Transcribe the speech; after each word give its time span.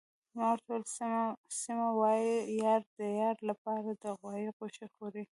ما 0.35 0.45
ورته 0.51 0.71
وویل: 0.77 1.37
سیمه، 1.61 1.87
وايي 1.99 2.33
یار 2.63 2.81
د 2.97 2.99
یار 3.21 3.37
لپاره 3.49 3.89
د 4.01 4.03
غوايي 4.19 4.49
غوښې 4.57 4.85
خوري. 4.93 5.23